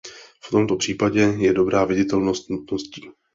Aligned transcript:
V 0.41 0.49
tomto 0.51 0.75
případě 0.75 1.19
je 1.21 1.53
dobrá 1.53 1.85
viditelnost 1.85 2.49
nutností. 2.49 3.01